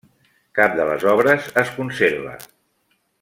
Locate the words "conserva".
1.77-2.33